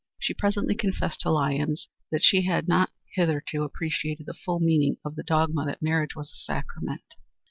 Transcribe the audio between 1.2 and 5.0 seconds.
Lyons that she had not hitherto appreciated the full meaning